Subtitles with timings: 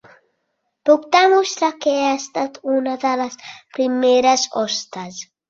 [0.89, 3.39] Puc demostrar que he estat una de les
[3.77, 5.23] primeres hostes.